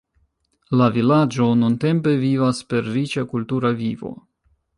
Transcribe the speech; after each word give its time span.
La 0.79 0.87
vilaĝo 0.95 1.49
nuntempe 1.59 2.15
vivas 2.25 2.63
per 2.73 2.91
riĉa 2.97 3.27
kultura 3.35 3.73
vivo. 3.85 4.13